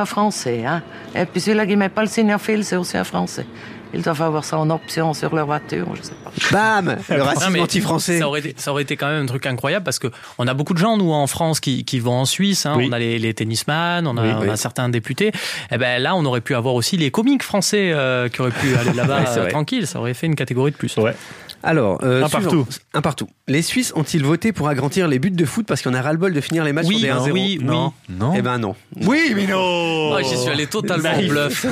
[0.06, 0.64] Français.
[0.64, 0.82] Hein.
[1.14, 3.46] Et puis celui-là qui met pas le signophile, c'est aussi un Français.
[3.92, 6.30] Ils doivent avoir ça en option sur leur voiture, je sais pas.
[6.52, 8.18] Bam Le racisme mais anti-français.
[8.18, 10.54] Ça aurait, été, ça aurait été quand même un truc incroyable parce que on a
[10.54, 12.66] beaucoup de gens nous en France qui, qui vont en Suisse.
[12.66, 12.74] Hein.
[12.76, 12.86] Oui.
[12.88, 14.50] On a les, les tennisman, on a, Oui, on oui.
[14.50, 15.32] a certains députés.
[15.70, 18.74] Et ben là, on aurait pu avoir aussi les comiques français euh, qui auraient pu
[18.76, 19.86] aller là-bas euh, tranquille.
[19.86, 20.96] Ça aurait fait une catégorie de plus.
[20.96, 21.14] Ouais.
[21.62, 22.42] Alors, euh, Un suivant.
[22.42, 22.66] partout.
[22.94, 23.28] Un partout.
[23.48, 26.40] Les Suisses ont-ils voté pour agrandir les buts de foot parce qu'on a ras-le-bol de
[26.40, 27.64] finir les matchs Oui, sur des 1-0 oui, oui.
[27.64, 27.92] Non.
[28.08, 28.32] Non.
[28.36, 28.74] Eh ben non.
[29.06, 30.14] Oui, mais non.
[30.14, 31.28] Ah, J'y suis allé totalement en Naïf.
[31.30, 31.66] bluff.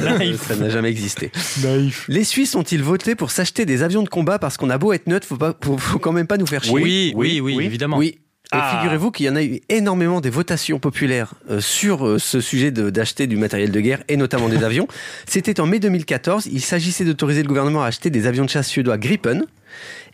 [0.49, 1.31] Ça n'a jamais existé.
[1.63, 2.05] Naïf.
[2.09, 5.07] Les Suisses ont-ils voté pour s'acheter des avions de combat parce qu'on a beau être
[5.07, 6.73] neutre, faut, pas, faut, faut quand même pas nous faire chier?
[6.75, 7.65] Oui, oui, oui, oui.
[7.65, 7.97] évidemment.
[7.97, 8.19] Oui.
[8.51, 8.79] Et Ah.
[8.79, 12.71] figurez-vous qu'il y en a eu énormément des votations populaires euh, sur euh, ce sujet
[12.71, 14.89] de- d'acheter du matériel de guerre et notamment des avions.
[15.27, 16.47] C'était en mai 2014.
[16.51, 19.45] Il s'agissait d'autoriser le gouvernement à acheter des avions de chasse suédois Gripen.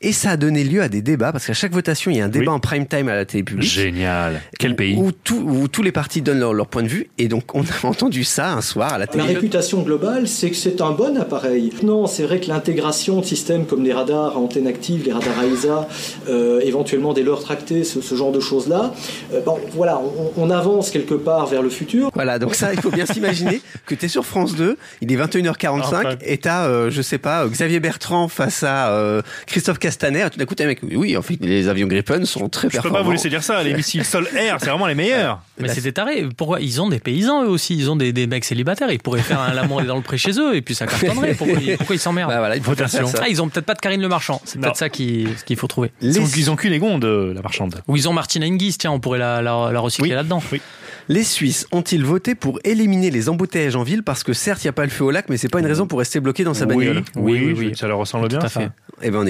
[0.00, 2.24] Et ça a donné lieu à des débats parce qu'à chaque votation, il y a
[2.26, 2.56] un débat Oui.
[2.56, 3.70] en prime time à la télé publique.
[3.70, 4.42] Génial.
[4.58, 7.08] Quel pays où, tout- où tous les partis donnent leur, leur point de vue.
[7.16, 9.24] Et donc, on a entendu ça un soir à la La télé.
[9.24, 11.72] réputation globale, c'est que c'est un bon appareil.
[11.82, 15.42] Non, c'est vrai que l'intégration de systèmes comme les radars à antenne active, les radars
[15.42, 15.88] AESA,
[16.28, 18.92] euh, éventuellement des leurres tractés, ce, ce genre de choses-là,
[19.32, 19.98] euh, bon, voilà,
[20.36, 22.10] on, on avance quelque part vers le futur.
[22.14, 25.16] Voilà, donc ça, il faut bien s'imaginer que tu es sur France 2, il est
[25.16, 26.02] 21h45, Enfin.
[26.22, 30.38] et t'as, euh, je sais pas, Xavier Bertrand face à euh, Christophe Castaner, et tout
[30.38, 32.90] d'un coup, t'as un mec, oui, en fait, les avions Gripen sont très Je peux
[32.90, 33.62] pas vous laisser dire ça.
[33.62, 35.42] Les missiles sol-air, c'est vraiment les meilleurs.
[35.58, 36.26] Mais Bah, c'était taré.
[36.36, 36.60] Pourquoi?
[36.60, 37.76] Ils ont des paysans eux aussi.
[37.76, 38.90] Ils ont des, des mecs célibataires.
[38.90, 41.34] Ils pourraient faire un l'amour dans le pré chez eux et puis ça cartonnerait.
[41.38, 42.30] Pourquoi, ils- pourquoi ils s'emmerdent?
[42.30, 42.62] Bah voilà, il.
[42.66, 44.40] Ah, ils ont peut-être pas de Karine Le Marchand.
[44.44, 45.92] C'est peut-être ça qu'il faut trouver.
[46.00, 47.82] Ils, ont, Les, ils ont qu'une égon de la marchande.
[47.88, 48.76] Ou ils ont Martina Hingis.
[48.78, 50.14] Tiens, on pourrait la, la, la recycler Oui.
[50.14, 50.42] là-dedans.
[50.52, 50.60] Oui.
[51.08, 54.02] les Suisses ont-ils voté pour éliminer les embouteillages en ville?
[54.02, 55.66] Parce que certes, il n'y a pas le feu au lac, mais c'est pas une
[55.66, 57.04] raison pour rester bloqué dans sa Oui, bagnole.
[57.16, 57.76] oui, Oui, oui, oui.
[57.76, 58.38] Ça leur ressemble bien.
[58.38, 58.60] Tout à ça.
[58.60, 58.70] fait.
[59.02, 59.26] Eh ben, on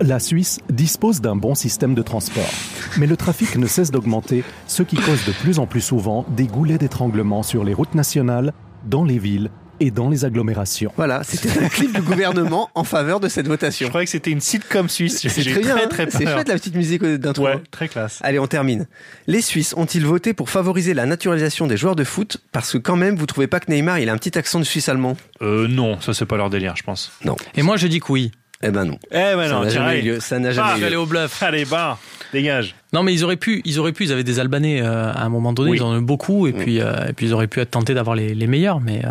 [0.00, 2.50] La Suisse dispose d'un bon système de transport.
[2.98, 6.46] Mais le trafic ne cesse d'augmenter, ce qui cause de plus en plus souvent des
[6.46, 8.52] goulets d'étranglement sur les routes nationales,
[8.84, 9.50] dans les villes
[9.82, 10.92] et dans les agglomérations.
[10.96, 13.88] Voilà, c'était un clip du gouvernement en faveur de cette Je votation.
[13.88, 15.18] croyais que c'était une sitcom suisse.
[15.20, 16.34] C'est très bien, très hein très c'est peur.
[16.34, 17.44] chouette la petite musique d'intro.
[17.46, 18.18] Ouais, très classe.
[18.22, 18.86] Allez, on termine.
[19.26, 22.38] Les Suisses ont-ils voté pour favoriser la naturalisation des joueurs de foot?
[22.52, 24.64] Parce que quand même, vous trouvez pas que Neymar, il a un petit accent de
[24.64, 25.16] Suisse allemand?
[25.42, 27.12] Euh, non, ça c'est pas leur délire, je pense.
[27.24, 27.36] Non.
[27.56, 28.30] Et moi, je dis que oui.
[28.62, 28.98] Eh ben non.
[29.10, 30.02] Eh ben ça non, n'a tiens, jamais eu allez.
[30.02, 30.20] lieu.
[30.20, 30.98] Ça n'a jamais Je eu lieu.
[30.98, 31.42] au bluff.
[31.42, 31.98] Allez, bah,
[32.32, 32.76] dégage.
[32.92, 35.28] Non, mais ils auraient pu, ils auraient pu, ils avaient des Albanais euh, à un
[35.30, 35.78] moment donné, Oui.
[35.78, 37.94] ils en ont eu beaucoup, et puis, euh, et puis ils auraient pu être tentés
[37.94, 39.08] d'avoir les, les meilleurs, mais euh,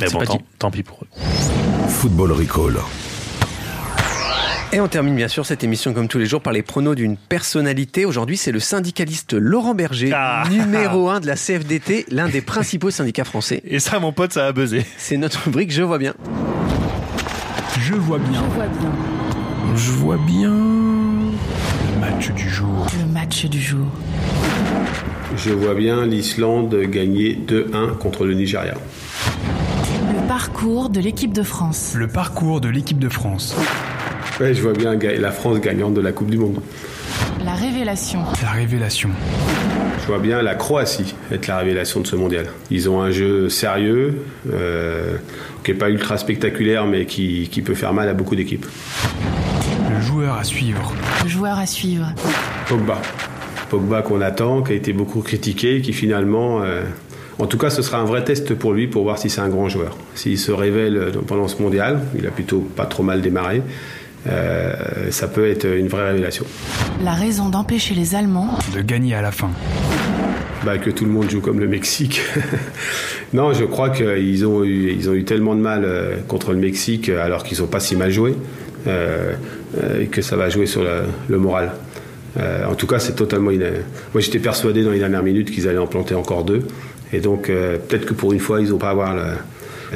[0.00, 1.06] Mais c'est bon, pas tant, pis pour eux.
[1.88, 2.78] Football Recall.
[4.74, 7.16] Et on termine bien sûr cette émission comme tous les jours par les pronos d'une
[7.18, 8.06] personnalité.
[8.06, 10.44] Aujourd'hui, c'est le syndicaliste Laurent Berger, Ah.
[10.50, 13.60] numéro un de la CFDT, l'un des principaux syndicats français.
[13.66, 14.84] Et ça, mon pote, ça a buzzé.
[14.96, 16.14] C'est notre rubrique Je vois bien.
[17.78, 18.42] Je vois bien.
[19.76, 20.50] Je vois bien.
[20.50, 22.71] Le match du jour.
[23.32, 23.86] Match du jour.
[25.38, 28.74] Je vois bien l'Islande gagner 2-1 contre le Nigeria.
[30.14, 31.94] Le parcours de l'équipe de France.
[31.96, 33.56] Le parcours de l'équipe de France.
[34.38, 36.60] Ouais, je vois bien la France gagnante de la Coupe du Monde.
[37.42, 38.20] La révélation.
[38.42, 39.08] La révélation.
[40.02, 42.48] Je vois bien la Croatie être la révélation de ce mondial.
[42.70, 45.16] Ils ont un jeu sérieux, euh,
[45.64, 48.66] qui n'est pas ultra spectaculaire, mais qui, qui peut faire mal à beaucoup d'équipes.
[50.42, 50.92] Le joueur à suivre.
[51.22, 52.06] Le joueur à suivre.
[52.68, 53.00] Pogba.
[53.70, 56.62] Pogba qu'on attend, qui a été beaucoup critiqué, qui finalement...
[56.62, 56.82] euh,
[57.38, 59.48] en tout cas, ce sera un vrai test pour lui pour voir si c'est un
[59.48, 59.96] grand joueur.
[60.16, 63.62] S'il se révèle euh, pendant ce mondial, il a plutôt pas trop mal démarré,
[64.26, 64.72] euh,
[65.10, 66.44] ça peut être une vraie révélation.
[67.04, 68.58] La raison d'empêcher les Allemands.
[68.74, 69.50] De gagner à la fin.
[70.64, 72.20] Bah, que tout le monde joue comme le Mexique.
[73.32, 75.86] non, je crois qu'ils ont eu, ils ont eu tellement de mal
[76.26, 78.34] contre le Mexique alors qu'ils n'ont pas si mal joué
[78.86, 79.34] euh,
[79.80, 81.72] euh, que ça va jouer sur le, le moral.
[82.38, 83.50] Euh, en tout cas, c'est totalement.
[83.50, 83.66] ina-
[84.14, 86.62] Moi, j'étais persuadé dans les dernières minutes qu'ils allaient en planter encore deux.
[87.12, 89.34] Et donc, euh, peut-être que pour une fois, ils n'ont pas à avoir la,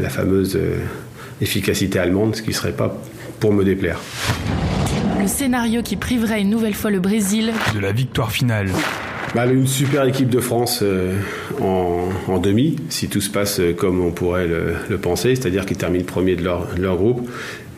[0.00, 0.76] la fameuse euh,
[1.40, 2.94] efficacité allemande, ce qui ne serait pas
[3.40, 3.98] pour me déplaire.
[5.20, 7.52] Le scénario qui priverait une nouvelle fois le Brésil.
[7.74, 8.68] De la victoire finale.
[9.34, 11.18] Bah, une super équipe de France, euh,
[11.60, 16.36] en, demi, si tout se passe comme on pourrait le, penser, c'est-à-dire qu'ils terminent premier
[16.36, 17.28] de leur, de leur groupe.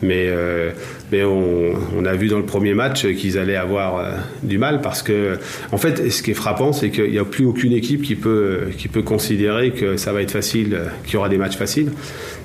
[0.01, 0.71] Mais, euh,
[1.11, 4.11] mais on, on, a vu dans le premier match qu'ils allaient avoir euh,
[4.43, 5.37] du mal parce que,
[5.71, 8.69] en fait, ce qui est frappant, c'est qu'il n'y a plus aucune équipe qui peut,
[8.77, 11.91] qui peut considérer que ça va être facile, qu'il y aura des matchs faciles.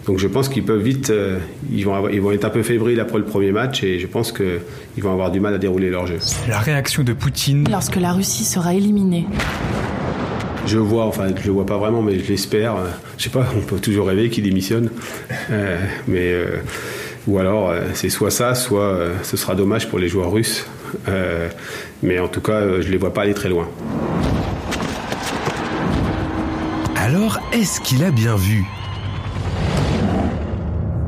[0.06, 1.38] Donc je pense qu'ils peuvent vite, euh,
[1.72, 4.32] ils, vont ils vont être un peu fébriles après le premier match et je pense
[4.32, 6.18] qu'ils vont avoir du mal à dérouler leur jeu.
[6.48, 7.66] La réaction de Poutine.
[7.70, 9.26] Lorsque la Russie sera éliminée.
[10.66, 12.76] Je vois, enfin je le vois pas vraiment, mais je l'espère.
[13.16, 14.90] Je sais pas, on peut toujours rêver qu'il démissionne.
[15.50, 16.34] Euh, mais
[17.26, 20.66] ou alors, euh, c'est soit ça, soit euh, ce sera dommage pour les joueurs russes.
[21.08, 21.48] Euh,
[22.02, 23.68] mais en tout cas, je ne les vois pas aller très loin.
[26.96, 28.64] Alors, est-ce qu'il a bien vu?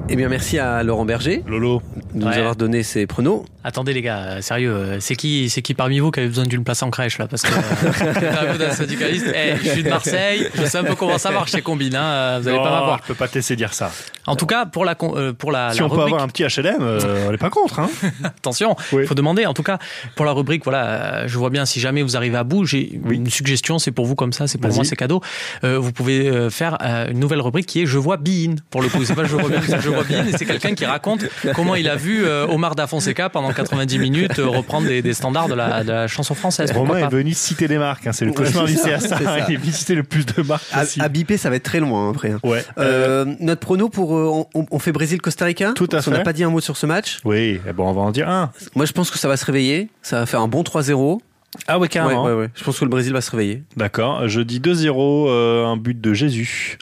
[0.09, 1.43] Eh bien, merci à Laurent Berger.
[1.47, 1.83] Lolo.
[2.15, 3.45] De nous avoir donné ses pronos.
[3.67, 6.45] Attendez les gars, euh, sérieux, euh, c'est qui, c'est qui parmi vous qui avait besoin
[6.45, 10.65] d'une place en crèche là Parce que euh, syndicaliste, hey, je suis de Marseille, je
[10.67, 13.01] sais un peu comment ça marche chez Combine, hein, vous allez pas m'avoir.
[13.03, 13.91] Je peux pas te laisser dire ça.
[14.29, 17.33] En tout cas, pour la pour la si on peut avoir un petit HLM, on
[17.33, 17.81] n'est pas contre.
[17.81, 17.91] Hein
[18.25, 19.47] Attention, il faut demander.
[19.47, 19.81] En tout cas,
[20.15, 23.29] pour la rubrique, voilà, je vois bien si jamais vous arrivez à bout, j'ai une
[23.29, 25.21] suggestion, c'est pour vous comme ça, c'est pour moi, c'est cadeau.
[25.65, 26.79] vous pouvez faire
[27.11, 28.55] une nouvelle rubrique qui est Je vois Bean.
[28.71, 31.25] Pour le coup, c'est pas Je vois bien, c'est Je et c'est quelqu'un qui raconte
[31.55, 35.55] comment il a vu Omar Da Fonseca pendant 90 minutes euh, reprendre des, standards de
[35.55, 36.73] la, chanson française.
[36.73, 39.73] Romain est venu citer des marques, hein, c'est le cauchemar du CSA, il est venu
[39.73, 41.05] citer le plus de marques possible.
[41.05, 42.31] À, biper, ça va être très loin hein, après.
[42.31, 42.41] Hein.
[42.43, 42.65] Ouais.
[42.79, 46.11] Euh, notre prono pour, euh, on, fait Brésil-Costa Rica Tout à fait.
[46.11, 48.11] On n'a pas dit un mot sur ce match Oui, eh bon, on va en
[48.11, 48.53] dire un.
[48.75, 51.21] Moi, je pense que ça va se réveiller, ça va faire un bon 3-0.
[51.69, 52.25] Ah ouais, carrément.
[52.25, 53.63] Ouais, ouais, Je pense que le Brésil va se réveiller.
[53.77, 54.29] D'accord.
[54.29, 56.79] Je dis 2-0, un but de Jésus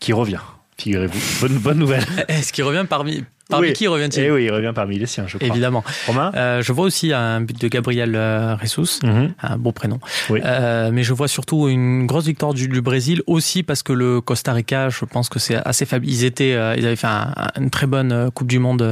[0.00, 0.40] qui revient.
[0.78, 1.40] Figurez-vous.
[1.40, 2.04] Bonne, bonne nouvelle.
[2.28, 5.36] Est-ce qu'il revient parmi, Parmi qui revient-il eh oui, il revient parmi les siens, je
[5.36, 5.48] crois.
[5.48, 5.84] Évidemment.
[6.06, 9.34] Romain euh, Je vois aussi un but de Gabriel euh, Ressus, mhm.
[9.42, 10.00] un beau prénom.
[10.30, 10.40] Oui.
[10.42, 14.52] Euh, mais je vois surtout une grosse victoire du, Brésil aussi parce que le Costa
[14.52, 16.06] Rica, je pense que c'est assez faible.
[16.08, 17.06] Ils étaient, euh, ils avaient fait
[17.56, 18.82] une très bonne euh, Coupe du Monde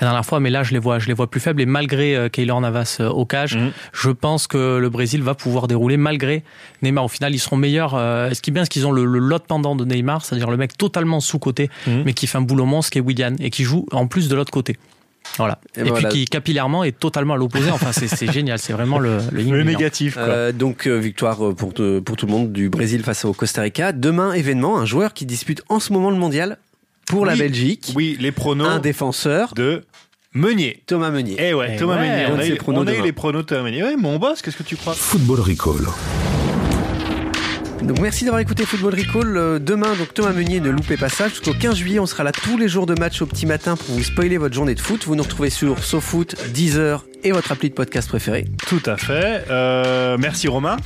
[0.00, 1.60] la dernière fois, mais là je les vois, je les vois plus faibles.
[1.60, 3.70] Et malgré Keylor Navas au cage, mhm.
[3.92, 6.42] je pense que le Brésil va pouvoir dérouler malgré
[6.82, 7.04] Neymar.
[7.04, 7.92] Au final, ils seront meilleurs.
[7.92, 10.56] ce qui est bien, c'est qu'ils ont le, le lot pendant de Neymar, c'est-à-dire le
[10.56, 12.02] mec totalement sous côté, mhm.
[12.06, 14.36] mais qui fait un boulot monstre, qui est William et qui joue en plus de
[14.36, 14.76] l'autre côté.
[15.36, 15.60] Voilà.
[15.76, 17.70] Et, puis qui capillairement est totalement à l'opposé.
[17.70, 18.58] Enfin, c'est génial.
[18.58, 20.16] C'est vraiment le, le, négatif.
[20.18, 23.92] Euh, donc euh, victoire pour, pour tout le monde du Brésil face au Costa Rica.
[23.92, 26.58] Demain événement, un joueur qui dispute en ce moment le mondial
[27.06, 27.92] pour la Belgique.
[27.94, 28.68] Oui, les pronos.
[28.68, 29.84] Un défenseur de
[30.32, 30.82] Meunier.
[30.86, 31.36] Thomas Meunier.
[31.38, 32.26] Eh ouais, Thomas Meunier.
[32.30, 33.82] On, a, eu, on a eu les pronos de Thomas Meunier.
[33.82, 34.94] Ouais, mon boss, qu'est-ce que tu crois?
[34.94, 35.86] Football Recall.
[37.82, 39.36] Donc merci d'avoir écouté Football Recall.
[39.36, 41.28] Euh, demain, donc Thomas Meunier, ne loupez pas ça.
[41.28, 43.94] Jusqu'au 15 juillet, on sera là tous les jours de match au petit matin pour
[43.94, 45.04] vous spoiler votre journée de foot.
[45.06, 48.46] Vous nous retrouvez sur SoFoot, Deezer et votre appli de podcast préféré.
[48.66, 49.44] Tout à fait.
[49.50, 50.76] Euh, merci Romain.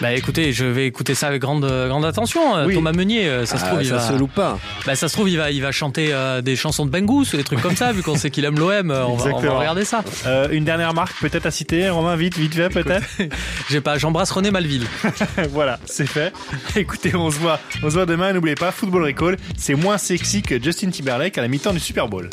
[0.00, 2.56] Bah écoutez, je vais écouter ça avec grande grande attention.
[2.56, 4.00] Euh, Thomas Meunier, euh, ça se ah, trouve, il ça va.
[4.00, 4.58] se loupe pas.
[4.86, 7.60] Bah ça se trouve, il va, il va chanter des chansons de Bengous, des trucs
[7.60, 8.90] comme ça, vu qu'on sait qu'il aime l'OM.
[8.90, 10.04] On, va, regarder ça.
[10.50, 13.06] une dernière marque peut-être à citer, Romain, vite, vite fait peut-être.
[13.70, 13.98] J'ai pas.
[13.98, 14.86] J'embrasse René Malville.
[15.50, 16.32] voilà, c'est fait.
[16.76, 18.32] Écoutez, on se voit, on se voit demain.
[18.32, 22.08] N'oubliez pas, Football Recall, c'est moins sexy que Justin Timberlake à la mi-temps du Super
[22.08, 22.30] Bowl.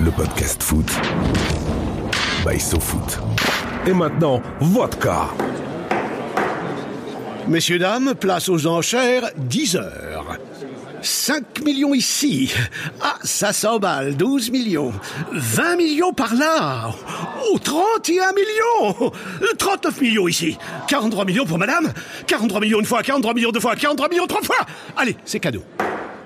[0.00, 0.90] Le podcast foot
[2.44, 3.18] by SoFoot.
[3.86, 5.28] Et maintenant, vodka.
[7.48, 10.38] Messieurs, dames, place aux enchères, 10 heures.
[11.02, 12.52] 5 millions ici.
[13.00, 14.92] Ah, ça s'emballe, 12 millions.
[15.32, 16.90] 20 millions par là.
[17.50, 19.12] Oh, 31 millions.
[19.58, 20.56] 39 millions ici.
[20.88, 21.92] 43 millions pour madame.
[22.26, 24.64] 43 millions une fois, 43 millions deux fois, 43 millions trois fois.
[24.96, 25.64] Allez, c'est cadeau.